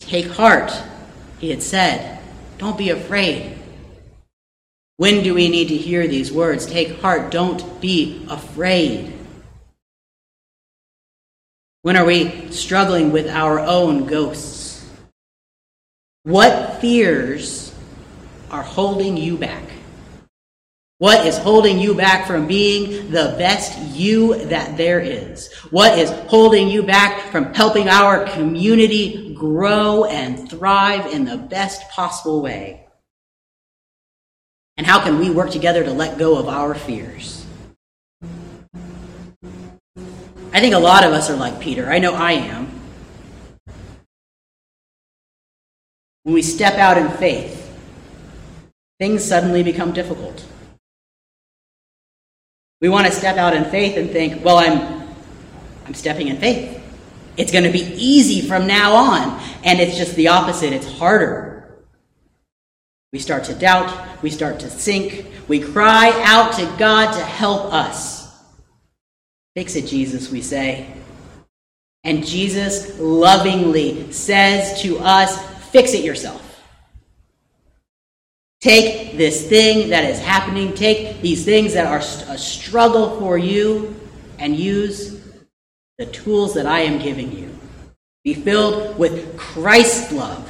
Take 0.00 0.26
heart, 0.26 0.72
he 1.38 1.50
had 1.50 1.62
said. 1.62 2.18
Don't 2.58 2.76
be 2.76 2.90
afraid. 2.90 3.58
When 4.98 5.22
do 5.22 5.34
we 5.34 5.48
need 5.48 5.68
to 5.68 5.76
hear 5.76 6.06
these 6.06 6.30
words? 6.30 6.66
Take 6.66 7.00
heart, 7.00 7.30
don't 7.30 7.80
be 7.80 8.26
afraid. 8.28 9.12
When 11.82 11.96
are 11.96 12.04
we 12.04 12.50
struggling 12.52 13.10
with 13.10 13.28
our 13.28 13.58
own 13.58 14.06
ghosts? 14.06 14.86
What 16.22 16.80
fears 16.80 17.74
are 18.50 18.62
holding 18.62 19.16
you 19.16 19.36
back? 19.36 19.64
What 21.02 21.26
is 21.26 21.36
holding 21.36 21.80
you 21.80 21.94
back 21.94 22.28
from 22.28 22.46
being 22.46 23.10
the 23.10 23.34
best 23.36 23.76
you 23.92 24.36
that 24.44 24.76
there 24.76 25.00
is? 25.00 25.52
What 25.72 25.98
is 25.98 26.10
holding 26.28 26.68
you 26.68 26.84
back 26.84 27.32
from 27.32 27.52
helping 27.54 27.88
our 27.88 28.24
community 28.26 29.34
grow 29.34 30.04
and 30.04 30.48
thrive 30.48 31.12
in 31.12 31.24
the 31.24 31.36
best 31.36 31.90
possible 31.90 32.40
way? 32.40 32.86
And 34.76 34.86
how 34.86 35.02
can 35.02 35.18
we 35.18 35.28
work 35.28 35.50
together 35.50 35.82
to 35.82 35.90
let 35.90 36.20
go 36.20 36.38
of 36.38 36.46
our 36.46 36.72
fears? 36.72 37.44
I 40.52 40.60
think 40.60 40.72
a 40.72 40.78
lot 40.78 41.02
of 41.02 41.12
us 41.12 41.28
are 41.28 41.36
like 41.36 41.58
Peter. 41.58 41.90
I 41.90 41.98
know 41.98 42.14
I 42.14 42.34
am. 42.34 42.70
When 46.22 46.34
we 46.36 46.42
step 46.42 46.74
out 46.74 46.96
in 46.96 47.08
faith, 47.08 47.76
things 49.00 49.24
suddenly 49.24 49.64
become 49.64 49.92
difficult. 49.92 50.46
We 52.82 52.88
want 52.88 53.06
to 53.06 53.12
step 53.12 53.36
out 53.36 53.54
in 53.54 53.64
faith 53.66 53.96
and 53.96 54.10
think, 54.10 54.44
well, 54.44 54.58
I'm, 54.58 55.08
I'm 55.86 55.94
stepping 55.94 56.26
in 56.26 56.38
faith. 56.38 56.82
It's 57.36 57.52
going 57.52 57.62
to 57.62 57.70
be 57.70 57.84
easy 57.94 58.46
from 58.46 58.66
now 58.66 58.94
on. 58.96 59.40
And 59.62 59.78
it's 59.78 59.96
just 59.96 60.16
the 60.16 60.28
opposite. 60.28 60.72
It's 60.72 60.98
harder. 60.98 61.84
We 63.12 63.20
start 63.20 63.44
to 63.44 63.54
doubt. 63.54 64.20
We 64.20 64.30
start 64.30 64.58
to 64.60 64.68
sink. 64.68 65.26
We 65.46 65.60
cry 65.60 66.10
out 66.24 66.54
to 66.54 66.74
God 66.76 67.12
to 67.12 67.20
help 67.20 67.72
us. 67.72 68.28
Fix 69.54 69.76
it, 69.76 69.86
Jesus, 69.86 70.28
we 70.28 70.42
say. 70.42 70.92
And 72.02 72.26
Jesus 72.26 72.98
lovingly 72.98 74.10
says 74.10 74.82
to 74.82 74.98
us, 74.98 75.40
fix 75.70 75.94
it 75.94 76.04
yourself. 76.04 76.51
Take 78.62 79.18
this 79.18 79.48
thing 79.48 79.90
that 79.90 80.04
is 80.04 80.20
happening, 80.20 80.72
take 80.72 81.20
these 81.20 81.44
things 81.44 81.74
that 81.74 81.86
are 81.86 81.98
a 82.32 82.38
struggle 82.38 83.18
for 83.18 83.36
you, 83.36 83.94
and 84.38 84.56
use 84.56 85.20
the 85.98 86.06
tools 86.06 86.54
that 86.54 86.64
I 86.64 86.80
am 86.80 87.00
giving 87.00 87.36
you. 87.36 87.50
Be 88.22 88.34
filled 88.34 88.96
with 88.96 89.36
Christ's 89.36 90.12
love 90.12 90.48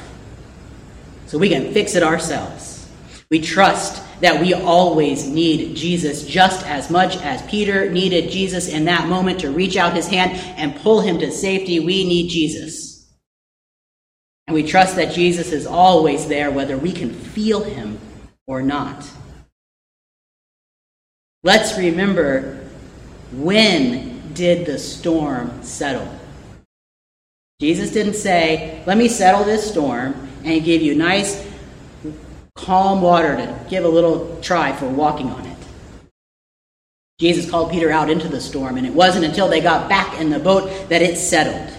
so 1.25 1.39
we 1.39 1.49
can 1.49 1.73
fix 1.73 1.95
it 1.95 2.03
ourselves. 2.03 2.87
We 3.31 3.41
trust 3.41 4.03
that 4.21 4.39
we 4.39 4.53
always 4.53 5.27
need 5.27 5.75
Jesus 5.75 6.23
just 6.23 6.63
as 6.67 6.91
much 6.91 7.17
as 7.17 7.41
Peter 7.49 7.89
needed 7.89 8.29
Jesus 8.29 8.67
in 8.67 8.85
that 8.85 9.07
moment 9.07 9.39
to 9.39 9.49
reach 9.49 9.75
out 9.75 9.95
his 9.95 10.07
hand 10.07 10.33
and 10.55 10.75
pull 10.81 11.01
him 11.01 11.17
to 11.17 11.31
safety. 11.31 11.79
We 11.79 12.05
need 12.05 12.29
Jesus. 12.29 12.92
We 14.53 14.63
trust 14.63 14.95
that 14.97 15.13
Jesus 15.13 15.51
is 15.51 15.65
always 15.65 16.27
there, 16.27 16.51
whether 16.51 16.77
we 16.77 16.91
can 16.91 17.11
feel 17.11 17.63
him 17.63 17.99
or 18.47 18.61
not. 18.61 19.09
Let's 21.43 21.77
remember 21.77 22.65
when 23.31 24.33
did 24.33 24.65
the 24.65 24.77
storm 24.77 25.63
settle? 25.63 26.07
Jesus 27.59 27.91
didn't 27.91 28.13
say, 28.13 28.83
Let 28.85 28.97
me 28.97 29.07
settle 29.07 29.43
this 29.43 29.69
storm, 29.69 30.13
and 30.43 30.47
he 30.47 30.59
gave 30.59 30.81
you 30.81 30.95
nice, 30.95 31.45
calm 32.55 33.01
water 33.01 33.35
to 33.35 33.65
give 33.69 33.85
a 33.85 33.89
little 33.89 34.39
try 34.41 34.71
for 34.73 34.87
walking 34.87 35.29
on 35.29 35.45
it. 35.45 35.57
Jesus 37.19 37.49
called 37.49 37.71
Peter 37.71 37.89
out 37.89 38.09
into 38.09 38.27
the 38.27 38.41
storm, 38.41 38.77
and 38.77 38.85
it 38.85 38.93
wasn't 38.93 39.25
until 39.25 39.47
they 39.47 39.61
got 39.61 39.89
back 39.89 40.19
in 40.19 40.29
the 40.29 40.39
boat 40.39 40.89
that 40.89 41.01
it 41.01 41.17
settled. 41.17 41.75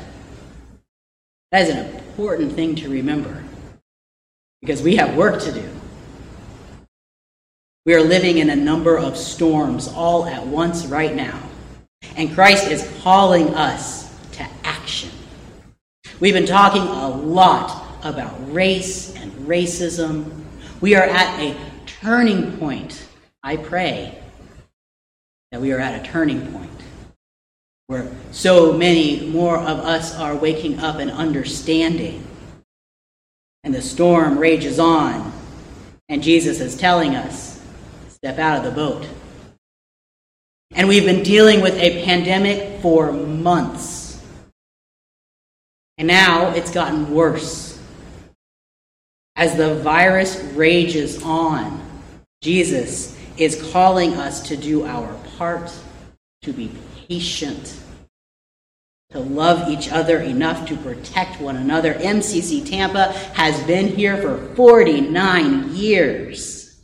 That 1.53 1.69
is 1.69 1.71
an 1.71 2.04
important 2.15 2.53
thing 2.53 2.77
to 2.77 2.89
remember 2.89 3.43
because 4.61 4.81
we 4.81 4.95
have 4.95 5.17
work 5.17 5.43
to 5.43 5.51
do. 5.51 5.69
We 7.87 7.95
are 7.95 8.01
living 8.01 8.39
in 8.39 8.51
a 8.51 8.57
number 8.57 8.97
of 8.97 9.17
storms 9.17 9.89
all 9.89 10.25
at 10.25 10.47
once 10.47 10.87
right 10.87 11.13
now. 11.13 11.37
And 12.17 12.33
Christ 12.33 12.71
is 12.71 12.89
calling 13.03 13.53
us 13.57 14.09
to 14.33 14.47
action. 14.63 15.11
We've 16.21 16.33
been 16.33 16.47
talking 16.47 16.83
a 16.83 17.09
lot 17.09 17.85
about 18.05 18.33
race 18.55 19.13
and 19.17 19.33
racism. 19.49 20.45
We 20.81 20.95
are 20.95 21.03
at 21.03 21.41
a 21.41 21.57
turning 21.85 22.57
point. 22.59 23.09
I 23.43 23.57
pray 23.57 24.23
that 25.51 25.61
we 25.61 25.73
are 25.73 25.81
at 25.81 26.01
a 26.01 26.09
turning 26.09 26.47
point 26.53 26.84
where 27.87 28.11
so 28.31 28.73
many 28.73 29.27
more 29.29 29.59
of 29.59 29.79
us 29.81 30.15
are 30.17 30.35
waking 30.35 30.79
up 30.79 30.97
and 30.97 31.11
understanding. 31.11 32.27
And 33.63 33.75
the 33.75 33.83
storm 33.83 34.39
rages 34.39 34.79
on. 34.79 35.33
And 36.09 36.23
Jesus 36.23 36.61
is 36.61 36.77
telling 36.77 37.15
us 37.15 37.61
step 38.09 38.39
out 38.39 38.59
of 38.59 38.65
the 38.65 38.71
boat. 38.71 39.07
And 40.71 40.89
we've 40.89 41.05
been 41.05 41.23
dealing 41.23 41.61
with 41.61 41.75
a 41.75 42.05
pandemic 42.05 42.81
for 42.81 43.13
months. 43.13 44.23
And 45.99 46.09
now 46.09 46.51
it's 46.51 46.71
gotten 46.71 47.15
worse. 47.15 47.79
As 49.37 49.57
the 49.57 49.75
virus 49.77 50.41
rages 50.55 51.23
on, 51.23 51.81
Jesus 52.43 53.17
is 53.37 53.71
calling 53.73 54.15
us 54.15 54.49
to 54.49 54.57
do 54.57 54.85
our 54.85 55.13
part, 55.37 55.73
to 56.43 56.53
be 56.53 56.69
patient, 57.09 57.77
to 59.11 59.21
love 59.21 59.69
each 59.69 59.91
other 59.91 60.19
enough 60.19 60.67
to 60.69 60.77
protect 60.77 61.41
one 61.41 61.57
another. 61.57 61.95
MCC 61.95 62.69
Tampa 62.69 63.13
has 63.35 63.63
been 63.65 63.89
here 63.89 64.17
for 64.21 64.39
49 64.57 65.75
years. 65.75 66.81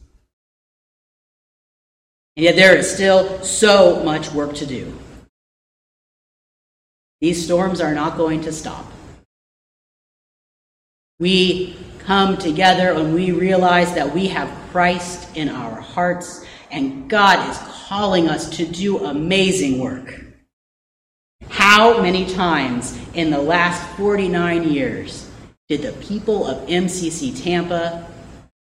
And 2.36 2.44
yet 2.44 2.56
there 2.56 2.76
is 2.76 2.92
still 2.92 3.42
so 3.42 4.02
much 4.04 4.32
work 4.32 4.54
to 4.54 4.66
do. 4.66 4.96
These 7.20 7.44
storms 7.44 7.80
are 7.80 7.94
not 7.94 8.16
going 8.16 8.42
to 8.42 8.52
stop. 8.52 8.86
We 11.18 11.76
come 12.04 12.36
together 12.36 12.92
and 12.92 13.14
we 13.14 13.32
realize 13.32 13.94
that 13.94 14.14
we 14.14 14.28
have 14.28 14.48
Christ 14.70 15.36
in 15.36 15.48
our 15.48 15.80
hearts 15.80 16.44
and 16.70 17.08
God 17.08 17.48
is 17.50 17.58
calling 17.88 18.28
us 18.28 18.48
to 18.56 18.66
do 18.66 19.04
amazing 19.04 19.80
work. 19.80 20.20
How 21.48 22.00
many 22.00 22.26
times 22.26 22.98
in 23.14 23.30
the 23.30 23.40
last 23.40 23.96
49 23.96 24.70
years 24.70 25.28
did 25.68 25.82
the 25.82 25.92
people 26.04 26.46
of 26.46 26.68
MCC 26.68 27.42
Tampa 27.42 28.06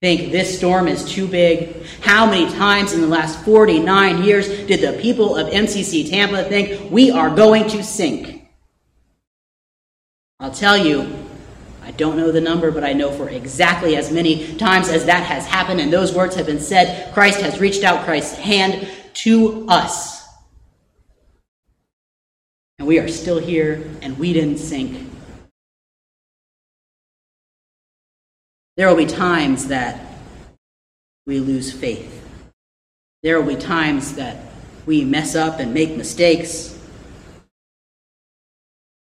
think 0.01 0.31
this 0.31 0.59
storm 0.59 0.87
is 0.87 1.05
too 1.05 1.27
big? 1.27 1.85
How 2.01 2.27
many 2.27 2.51
times 2.53 2.93
in 2.93 3.01
the 3.01 3.07
last 3.09 3.45
49 3.45 4.23
years 4.23 4.49
did 4.67 4.81
the 4.81 5.01
people 5.01 5.37
of 5.37 5.49
MCC 5.49 6.09
Tampa 6.09 6.45
think 6.45 6.91
we 6.91 7.11
are 7.11 7.35
going 7.35 7.69
to 7.71 7.83
sink? 7.83 8.49
I'll 10.41 10.53
tell 10.53 10.77
you, 10.77 11.28
I 11.89 11.93
don't 11.93 12.19
know 12.19 12.31
the 12.31 12.41
number, 12.43 12.71
but 12.71 12.85
I 12.85 12.93
know 12.93 13.11
for 13.11 13.31
exactly 13.31 13.97
as 13.97 14.13
many 14.13 14.55
times 14.59 14.91
as 14.91 15.07
that 15.07 15.23
has 15.25 15.47
happened 15.47 15.81
and 15.81 15.91
those 15.91 16.15
words 16.15 16.37
have 16.37 16.45
been 16.45 16.61
said, 16.61 17.15
Christ 17.15 17.41
has 17.41 17.61
reached 17.61 17.83
out 17.83 18.05
Christ's 18.05 18.37
hand 18.37 18.87
to 19.15 19.65
us. 19.71 20.23
And 22.79 22.87
we 22.87 22.99
are 22.99 23.09
still 23.09 23.39
here 23.39 23.89
and 24.03 24.19
we 24.19 24.35
didn't 24.35 24.59
sink. 24.59 25.09
There 28.77 28.87
will 28.87 28.97
be 28.97 29.07
times 29.07 29.69
that 29.69 29.99
we 31.27 31.41
lose 31.41 31.73
faith. 31.73 32.23
There 33.23 33.41
will 33.41 33.55
be 33.55 33.61
times 33.61 34.17
that 34.17 34.37
we 34.85 35.07
mess 35.07 35.35
up 35.35 35.59
and 35.59 35.73
make 35.73 35.97
mistakes. 35.97 36.78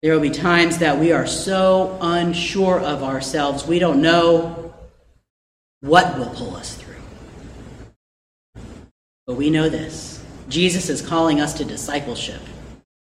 There 0.02 0.14
will 0.14 0.22
be 0.22 0.30
times 0.30 0.78
that 0.78 0.98
we 0.98 1.12
are 1.12 1.28
so 1.28 1.98
unsure 2.02 2.80
of 2.80 3.04
ourselves, 3.04 3.68
we 3.68 3.80
don't 3.80 4.02
know 4.02 4.74
what 5.82 6.18
will 6.18 6.30
pull 6.30 6.56
us 6.56 6.76
through. 6.76 6.96
But 9.28 9.36
we 9.36 9.50
know 9.50 9.68
this 9.68 10.24
Jesus 10.48 10.90
is 10.90 11.02
calling 11.02 11.42
us 11.42 11.54
to 11.56 11.66
discipleship. 11.66 12.42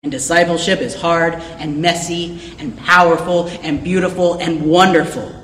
And 0.02 0.12
discipleship 0.12 0.80
is 0.80 0.96
hard 0.96 1.36
and 1.36 1.82
messy 1.82 2.56
and 2.58 2.78
powerful 2.78 3.48
and 3.62 3.84
beautiful 3.84 4.36
and 4.36 4.64
wonderful. 4.66 5.36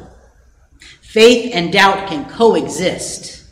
Faith 1.02 1.52
and 1.54 1.72
doubt 1.72 2.08
can 2.08 2.28
coexist. 2.30 3.44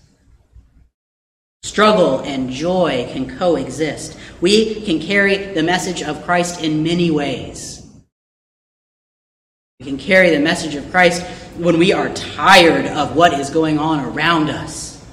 Struggle 1.61 2.19
and 2.21 2.49
joy 2.49 3.07
can 3.11 3.37
coexist. 3.37 4.17
We 4.41 4.81
can 4.83 4.99
carry 4.99 5.37
the 5.53 5.63
message 5.63 6.01
of 6.03 6.23
Christ 6.23 6.61
in 6.61 6.83
many 6.83 7.11
ways. 7.11 7.82
We 9.83 9.89
can 9.89 9.97
carry 9.97 10.29
the 10.29 10.39
message 10.39 10.75
of 10.75 10.89
Christ 10.91 11.23
when 11.57 11.77
we 11.77 11.91
are 11.91 12.07
tired 12.13 12.85
of 12.85 13.17
what 13.17 13.33
is 13.33 13.49
going 13.49 13.79
on 13.79 13.99
around 13.99 14.49
us. 14.49 15.05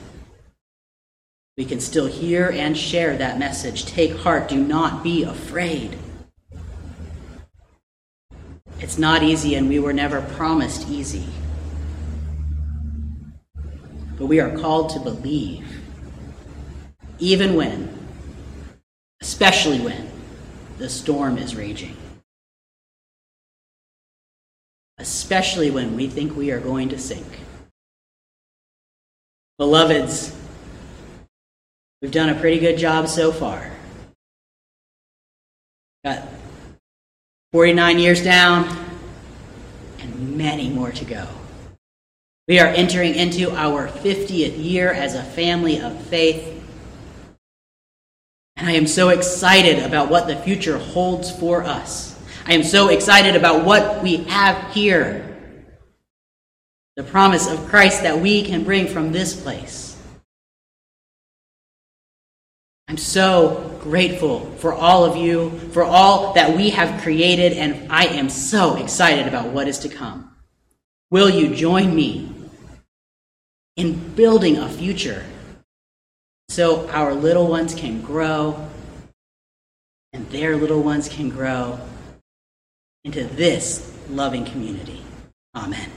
We 1.56 1.64
can 1.64 1.80
still 1.80 2.06
hear 2.06 2.50
and 2.50 2.78
share 2.78 3.16
that 3.16 3.36
message. 3.36 3.84
Take 3.84 4.14
heart, 4.18 4.48
do 4.48 4.62
not 4.62 5.02
be 5.02 5.24
afraid. 5.24 5.98
It's 8.78 8.96
not 8.96 9.24
easy, 9.24 9.56
and 9.56 9.68
we 9.68 9.80
were 9.80 9.92
never 9.92 10.22
promised 10.22 10.88
easy. 10.88 11.26
But 14.16 14.26
we 14.26 14.38
are 14.38 14.56
called 14.56 14.90
to 14.90 15.00
believe, 15.00 15.66
even 17.18 17.56
when, 17.56 17.92
especially 19.20 19.80
when, 19.80 20.08
the 20.78 20.88
storm 20.88 21.38
is 21.38 21.56
raging. 21.56 21.96
Especially 25.00 25.70
when 25.70 25.96
we 25.96 26.06
think 26.08 26.36
we 26.36 26.50
are 26.50 26.60
going 26.60 26.90
to 26.90 26.98
sink. 26.98 27.26
Beloveds, 29.58 30.36
we've 32.02 32.12
done 32.12 32.28
a 32.28 32.34
pretty 32.34 32.60
good 32.60 32.76
job 32.76 33.08
so 33.08 33.32
far. 33.32 33.70
Got 36.04 36.28
49 37.52 37.98
years 37.98 38.22
down 38.22 38.68
and 40.00 40.36
many 40.36 40.68
more 40.68 40.92
to 40.92 41.04
go. 41.06 41.26
We 42.46 42.58
are 42.58 42.66
entering 42.66 43.14
into 43.14 43.50
our 43.52 43.88
50th 43.88 44.62
year 44.62 44.92
as 44.92 45.14
a 45.14 45.22
family 45.22 45.80
of 45.80 45.98
faith. 46.08 46.62
And 48.56 48.68
I 48.68 48.72
am 48.72 48.86
so 48.86 49.08
excited 49.08 49.78
about 49.78 50.10
what 50.10 50.26
the 50.26 50.36
future 50.36 50.76
holds 50.76 51.30
for 51.30 51.62
us. 51.64 52.09
I 52.50 52.54
am 52.54 52.64
so 52.64 52.88
excited 52.88 53.36
about 53.36 53.64
what 53.64 54.02
we 54.02 54.24
have 54.24 54.72
here. 54.72 55.24
The 56.96 57.04
promise 57.04 57.48
of 57.48 57.68
Christ 57.68 58.02
that 58.02 58.18
we 58.18 58.42
can 58.42 58.64
bring 58.64 58.88
from 58.88 59.12
this 59.12 59.40
place. 59.40 59.96
I'm 62.88 62.96
so 62.96 63.78
grateful 63.80 64.50
for 64.56 64.72
all 64.72 65.04
of 65.04 65.16
you, 65.16 65.50
for 65.70 65.84
all 65.84 66.32
that 66.32 66.56
we 66.56 66.70
have 66.70 67.00
created, 67.02 67.52
and 67.52 67.86
I 67.88 68.06
am 68.06 68.28
so 68.28 68.74
excited 68.74 69.28
about 69.28 69.50
what 69.50 69.68
is 69.68 69.78
to 69.78 69.88
come. 69.88 70.34
Will 71.12 71.30
you 71.30 71.54
join 71.54 71.94
me 71.94 72.34
in 73.76 74.14
building 74.16 74.56
a 74.56 74.68
future 74.68 75.24
so 76.48 76.88
our 76.88 77.14
little 77.14 77.46
ones 77.46 77.76
can 77.76 78.02
grow 78.02 78.68
and 80.12 80.28
their 80.30 80.56
little 80.56 80.82
ones 80.82 81.08
can 81.08 81.28
grow 81.28 81.78
into 83.04 83.24
this 83.24 83.96
loving 84.08 84.44
community? 84.44 85.02
Amen. 85.54 85.90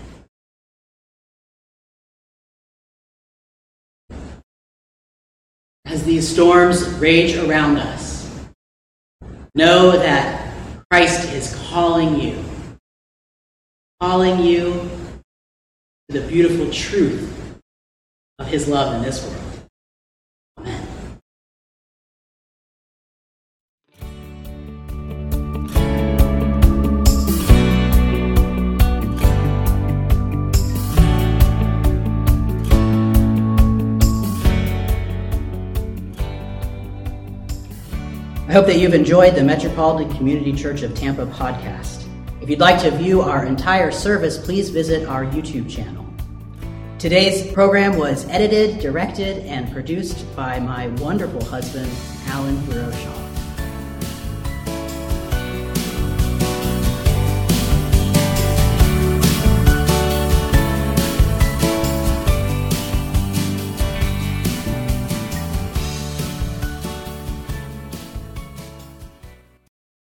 as 5.94 6.04
these 6.04 6.28
storms 6.28 6.84
rage 6.96 7.36
around 7.38 7.78
us, 7.78 8.28
know 9.54 9.92
that 9.92 10.54
Christ 10.90 11.32
is 11.32 11.56
calling 11.70 12.20
you, 12.20 12.44
calling 14.02 14.40
you 14.42 14.90
to 16.10 16.20
the 16.20 16.28
beautiful 16.28 16.72
truth 16.72 17.62
of 18.40 18.48
his 18.48 18.68
love 18.68 18.96
in 18.96 19.04
this 19.04 19.24
world. 19.24 19.53
I 38.54 38.56
hope 38.56 38.68
that 38.68 38.78
you've 38.78 38.94
enjoyed 38.94 39.34
the 39.34 39.44
Metropolitan 39.44 40.16
Community 40.16 40.54
Church 40.54 40.84
of 40.84 40.94
Tampa 40.94 41.26
podcast. 41.26 42.08
If 42.40 42.52
you'd 42.52 42.60
like 42.60 42.80
to 42.84 42.92
view 42.92 43.24
our 43.24 43.46
entire 43.46 43.90
service, 43.90 44.38
please 44.38 44.70
visit 44.70 45.08
our 45.08 45.26
YouTube 45.26 45.68
channel. 45.68 46.06
Today's 47.00 47.52
program 47.52 47.98
was 47.98 48.28
edited, 48.30 48.80
directed, 48.80 49.40
and 49.48 49.74
produced 49.74 50.24
by 50.36 50.60
my 50.60 50.90
wonderful 51.02 51.44
husband, 51.44 51.92
Alan 52.28 52.56
Hero 52.68 52.92
Shaw. 52.92 53.23